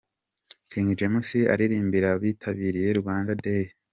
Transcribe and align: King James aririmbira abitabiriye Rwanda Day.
King 0.71 0.87
James 0.99 1.29
aririmbira 1.53 2.07
abitabiriye 2.15 2.89
Rwanda 3.01 3.31
Day. 3.43 3.65